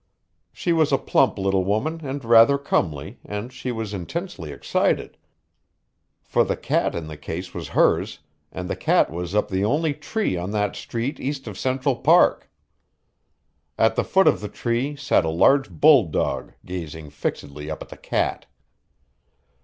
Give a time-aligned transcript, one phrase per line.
[0.51, 5.15] She was a plump little woman and rather comely and she was intensely excited,
[6.23, 8.17] for the cat in the case was hers
[8.51, 12.49] and the cat was up the only tree on that street east of Central Park.
[13.77, 17.95] At the foot of the tree sat a large bulldog gazing fixedly up at the
[17.97, 18.47] cat.